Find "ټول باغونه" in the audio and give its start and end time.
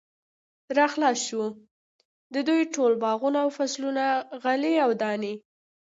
2.73-3.39